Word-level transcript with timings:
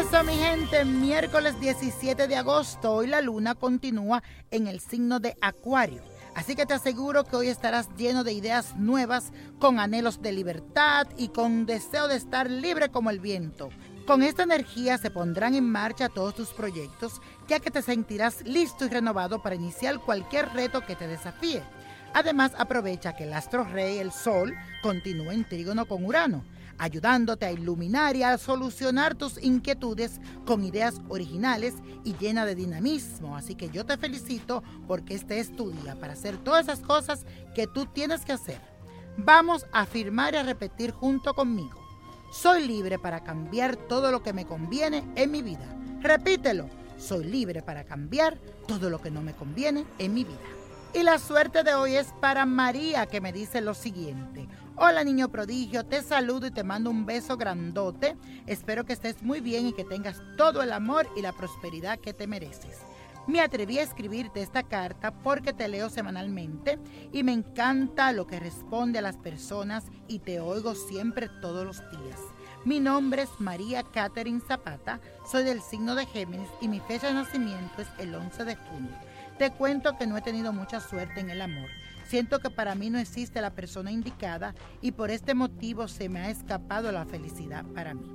Permiso, 0.00 0.24
mi 0.24 0.38
gente, 0.38 0.84
miércoles 0.86 1.60
17 1.60 2.26
de 2.26 2.34
agosto, 2.34 2.90
hoy 2.90 3.06
la 3.06 3.20
luna 3.20 3.54
continúa 3.54 4.22
en 4.50 4.66
el 4.66 4.80
signo 4.80 5.20
de 5.20 5.36
Acuario. 5.42 6.00
Así 6.34 6.56
que 6.56 6.64
te 6.64 6.72
aseguro 6.72 7.24
que 7.24 7.36
hoy 7.36 7.48
estarás 7.48 7.94
lleno 7.98 8.24
de 8.24 8.32
ideas 8.32 8.76
nuevas, 8.76 9.30
con 9.58 9.78
anhelos 9.78 10.22
de 10.22 10.32
libertad 10.32 11.06
y 11.18 11.28
con 11.28 11.66
deseo 11.66 12.08
de 12.08 12.16
estar 12.16 12.50
libre 12.50 12.88
como 12.88 13.10
el 13.10 13.20
viento. 13.20 13.68
Con 14.06 14.22
esta 14.22 14.44
energía 14.44 14.96
se 14.96 15.10
pondrán 15.10 15.54
en 15.54 15.70
marcha 15.70 16.08
todos 16.08 16.34
tus 16.34 16.48
proyectos, 16.48 17.20
ya 17.46 17.60
que 17.60 17.70
te 17.70 17.82
sentirás 17.82 18.42
listo 18.46 18.86
y 18.86 18.88
renovado 18.88 19.42
para 19.42 19.56
iniciar 19.56 20.00
cualquier 20.00 20.48
reto 20.54 20.80
que 20.80 20.96
te 20.96 21.08
desafíe. 21.08 21.62
Además, 22.14 22.52
aprovecha 22.58 23.14
que 23.14 23.24
el 23.24 23.32
astro 23.32 23.64
rey, 23.64 23.98
el 23.98 24.12
Sol, 24.12 24.54
continúa 24.82 25.34
en 25.34 25.44
trígono 25.44 25.86
con 25.86 26.04
Urano 26.04 26.42
ayudándote 26.80 27.44
a 27.44 27.52
iluminar 27.52 28.16
y 28.16 28.22
a 28.22 28.38
solucionar 28.38 29.14
tus 29.14 29.40
inquietudes 29.42 30.18
con 30.46 30.64
ideas 30.64 31.02
originales 31.10 31.74
y 32.04 32.14
llena 32.16 32.46
de 32.46 32.54
dinamismo. 32.54 33.36
Así 33.36 33.54
que 33.54 33.68
yo 33.68 33.84
te 33.84 33.98
felicito 33.98 34.62
porque 34.88 35.14
este 35.14 35.40
es 35.40 35.54
tu 35.54 35.70
día 35.70 35.94
para 36.00 36.14
hacer 36.14 36.38
todas 36.38 36.64
esas 36.64 36.80
cosas 36.80 37.26
que 37.54 37.66
tú 37.66 37.84
tienes 37.84 38.24
que 38.24 38.32
hacer. 38.32 38.60
Vamos 39.18 39.66
a 39.72 39.80
afirmar 39.80 40.32
y 40.32 40.38
a 40.38 40.42
repetir 40.42 40.92
junto 40.92 41.34
conmigo. 41.34 41.78
Soy 42.32 42.66
libre 42.66 42.98
para 42.98 43.22
cambiar 43.22 43.76
todo 43.76 44.10
lo 44.10 44.22
que 44.22 44.32
me 44.32 44.46
conviene 44.46 45.04
en 45.16 45.30
mi 45.30 45.42
vida. 45.42 45.76
Repítelo. 46.00 46.66
Soy 46.96 47.24
libre 47.24 47.62
para 47.62 47.84
cambiar 47.84 48.38
todo 48.66 48.88
lo 48.88 49.00
que 49.00 49.10
no 49.10 49.20
me 49.20 49.34
conviene 49.34 49.84
en 49.98 50.14
mi 50.14 50.24
vida. 50.24 50.59
Y 50.92 51.04
la 51.04 51.20
suerte 51.20 51.62
de 51.62 51.74
hoy 51.74 51.94
es 51.94 52.12
para 52.20 52.46
María 52.46 53.06
que 53.06 53.20
me 53.20 53.32
dice 53.32 53.60
lo 53.60 53.74
siguiente. 53.74 54.48
Hola 54.74 55.04
niño 55.04 55.28
prodigio, 55.28 55.86
te 55.86 56.02
saludo 56.02 56.48
y 56.48 56.50
te 56.50 56.64
mando 56.64 56.90
un 56.90 57.06
beso 57.06 57.36
grandote. 57.36 58.16
Espero 58.46 58.84
que 58.84 58.94
estés 58.94 59.22
muy 59.22 59.40
bien 59.40 59.68
y 59.68 59.72
que 59.72 59.84
tengas 59.84 60.20
todo 60.36 60.62
el 60.62 60.72
amor 60.72 61.08
y 61.16 61.22
la 61.22 61.32
prosperidad 61.32 62.00
que 62.00 62.12
te 62.12 62.26
mereces. 62.26 62.78
Me 63.28 63.40
atreví 63.40 63.78
a 63.78 63.82
escribirte 63.82 64.42
esta 64.42 64.64
carta 64.64 65.12
porque 65.12 65.52
te 65.52 65.68
leo 65.68 65.90
semanalmente 65.90 66.80
y 67.12 67.22
me 67.22 67.34
encanta 67.34 68.10
lo 68.10 68.26
que 68.26 68.40
responde 68.40 68.98
a 68.98 69.02
las 69.02 69.16
personas 69.16 69.84
y 70.08 70.18
te 70.18 70.40
oigo 70.40 70.74
siempre 70.74 71.28
todos 71.40 71.64
los 71.64 71.78
días. 71.92 72.18
Mi 72.64 72.80
nombre 72.80 73.22
es 73.22 73.30
María 73.38 73.84
Catherine 73.84 74.42
Zapata, 74.46 75.00
soy 75.30 75.44
del 75.44 75.62
signo 75.62 75.94
de 75.94 76.04
Géminis 76.06 76.50
y 76.60 76.68
mi 76.68 76.80
fecha 76.80 77.06
de 77.06 77.14
nacimiento 77.14 77.80
es 77.80 77.88
el 77.98 78.14
11 78.14 78.44
de 78.44 78.56
junio. 78.56 78.98
Te 79.40 79.50
cuento 79.50 79.96
que 79.96 80.06
no 80.06 80.18
he 80.18 80.20
tenido 80.20 80.52
mucha 80.52 80.80
suerte 80.80 81.18
en 81.18 81.30
el 81.30 81.40
amor 81.40 81.70
Siento 82.04 82.40
que 82.40 82.50
para 82.50 82.74
mí 82.74 82.90
no 82.90 82.98
existe 82.98 83.40
la 83.40 83.54
persona 83.54 83.90
indicada 83.90 84.54
y 84.82 84.92
por 84.92 85.10
este 85.10 85.32
motivo 85.32 85.88
se 85.88 86.10
me 86.10 86.20
ha 86.20 86.28
escapado 86.28 86.92
la 86.92 87.06
felicidad 87.06 87.64
para 87.74 87.94
mí. 87.94 88.12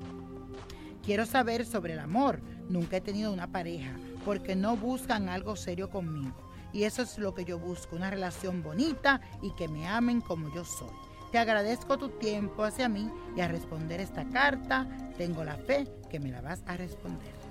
Quiero 1.01 1.25
saber 1.25 1.65
sobre 1.65 1.93
el 1.93 1.99
amor. 1.99 2.41
Nunca 2.69 2.97
he 2.97 3.01
tenido 3.01 3.33
una 3.33 3.51
pareja 3.51 3.95
porque 4.23 4.55
no 4.55 4.77
buscan 4.77 5.27
algo 5.27 5.55
serio 5.55 5.89
conmigo. 5.89 6.35
Y 6.73 6.83
eso 6.83 7.01
es 7.01 7.17
lo 7.17 7.33
que 7.33 7.45
yo 7.45 7.57
busco, 7.57 7.95
una 7.95 8.11
relación 8.11 8.61
bonita 8.61 9.19
y 9.41 9.51
que 9.55 9.67
me 9.67 9.87
amen 9.87 10.21
como 10.21 10.53
yo 10.53 10.63
soy. 10.63 10.93
Te 11.31 11.39
agradezco 11.39 11.97
tu 11.97 12.09
tiempo 12.09 12.65
hacia 12.65 12.87
mí 12.87 13.09
y 13.35 13.41
a 13.41 13.47
responder 13.47 13.99
esta 13.99 14.29
carta 14.29 14.85
tengo 15.17 15.43
la 15.43 15.55
fe 15.55 15.87
que 16.11 16.19
me 16.19 16.29
la 16.29 16.41
vas 16.41 16.61
a 16.67 16.77
responder. 16.77 17.44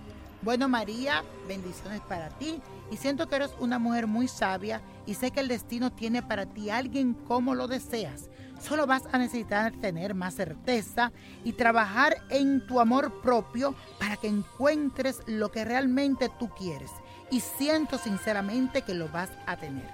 Bueno 0.45 0.69
María, 0.69 1.25
bendiciones 1.48 2.03
para 2.03 2.28
ti 2.28 2.61
y 2.91 2.98
siento 2.98 3.28
que 3.28 3.37
eres 3.37 3.53
una 3.61 3.78
mujer 3.78 4.06
muy 4.06 4.28
sabia 4.28 4.83
y 5.06 5.14
sé 5.14 5.31
que 5.31 5.41
el 5.41 5.48
destino 5.48 5.91
tiene 5.91 6.23
para 6.23 6.45
ti 6.45 6.69
alguien 6.69 7.14
como 7.14 7.55
lo 7.55 7.67
deseas. 7.67 8.28
Solo 8.61 8.86
vas 8.86 9.05
a 9.11 9.17
necesitar 9.17 9.73
tener 9.81 10.14
más 10.14 10.34
certeza 10.34 11.12
y 11.45 11.55
trabajar 11.55 12.19
en 12.29 12.67
tu 12.67 12.79
amor 12.79 13.23
propio 13.23 13.74
para 13.98 14.19
que 14.19 14.29
encuentres 14.29 15.23
lo 15.27 15.51
que 15.51 15.64
realmente 15.64 16.30
tú 16.39 16.51
quieres. 16.51 16.90
Y 17.30 17.40
siento 17.40 17.96
sinceramente 17.96 18.83
que 18.83 18.92
lo 18.92 19.08
vas 19.08 19.30
a 19.46 19.57
tener. 19.57 19.89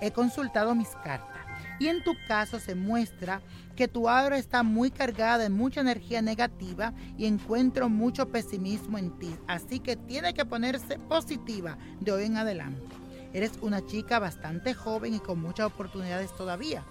He 0.00 0.12
consultado 0.12 0.76
mis 0.76 0.90
cartas 1.02 1.45
y 1.78 1.88
en 1.88 2.02
tu 2.02 2.14
caso 2.26 2.58
se 2.58 2.74
muestra 2.74 3.40
que 3.74 3.88
tu 3.88 4.08
aura 4.08 4.38
está 4.38 4.62
muy 4.62 4.90
cargada 4.90 5.38
de 5.38 5.50
mucha 5.50 5.80
energía 5.80 6.22
negativa 6.22 6.94
y 7.18 7.26
encuentro 7.26 7.88
mucho 7.88 8.28
pesimismo 8.28 8.98
en 8.98 9.10
ti. 9.18 9.34
Así 9.46 9.80
que 9.80 9.96
tiene 9.96 10.32
que 10.34 10.46
ponerse 10.46 10.98
positiva 10.98 11.76
de 12.00 12.12
hoy 12.12 12.24
en 12.24 12.38
adelante. 12.38 12.96
Eres 13.32 13.52
una 13.60 13.84
chica 13.84 14.18
bastante 14.18 14.72
joven 14.72 15.14
y 15.14 15.18
con 15.18 15.40
muchas 15.40 15.66
oportunidades 15.66 16.34
todavía. 16.34 16.84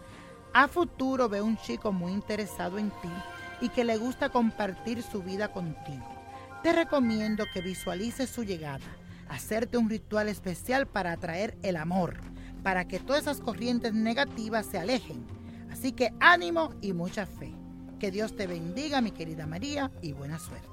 A 0.53 0.67
futuro 0.67 1.27
veo 1.27 1.43
un 1.43 1.57
chico 1.57 1.91
muy 1.91 2.13
interesado 2.13 2.77
en 2.77 2.89
ti 2.89 3.09
y 3.61 3.69
que 3.69 3.83
le 3.83 3.97
gusta 3.97 4.29
compartir 4.29 5.01
su 5.01 5.23
vida 5.23 5.51
contigo. 5.51 6.07
Te 6.61 6.71
recomiendo 6.71 7.45
que 7.53 7.61
visualices 7.61 8.29
su 8.29 8.43
llegada, 8.43 8.85
hacerte 9.27 9.77
un 9.77 9.89
ritual 9.89 10.29
especial 10.29 10.87
para 10.87 11.13
atraer 11.13 11.57
el 11.63 11.77
amor 11.77 12.34
para 12.65 12.87
que 12.87 12.99
todas 12.99 13.21
esas 13.21 13.41
corrientes 13.41 13.93
negativas 13.93 14.65
se 14.65 14.79
alejen. 14.79 15.23
Así 15.71 15.91
que 15.91 16.15
ánimo 16.19 16.73
y 16.81 16.93
mucha 16.93 17.27
fe. 17.27 17.53
Que 17.99 18.09
Dios 18.09 18.35
te 18.35 18.47
bendiga, 18.47 19.01
mi 19.01 19.11
querida 19.11 19.45
María, 19.45 19.91
y 20.01 20.13
buena 20.13 20.39
suerte. 20.39 20.67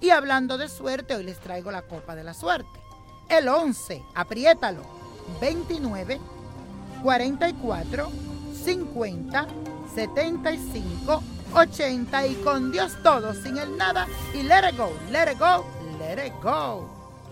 Y 0.00 0.10
hablando 0.10 0.58
de 0.58 0.68
suerte, 0.68 1.14
hoy 1.14 1.22
les 1.22 1.38
traigo 1.38 1.70
la 1.70 1.82
copa 1.82 2.16
de 2.16 2.24
la 2.24 2.34
suerte. 2.34 2.80
El 3.28 3.46
11, 3.46 4.02
apriétalo. 4.16 4.82
29, 5.40 6.18
44, 7.04 8.10
50, 8.64 9.46
75, 9.94 11.22
80 11.54 12.26
y 12.26 12.34
con 12.42 12.72
Dios 12.72 13.00
todo, 13.04 13.32
sin 13.34 13.56
el 13.56 13.76
nada 13.76 14.08
y 14.34 14.42
let 14.42 14.68
it 14.68 14.76
go, 14.76 14.92
let 15.12 15.30
it 15.30 15.38
go, 15.38 15.64
let 16.00 16.26
it 16.26 16.32
go. 16.42 16.95